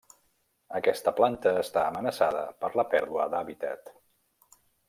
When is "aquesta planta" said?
0.79-1.53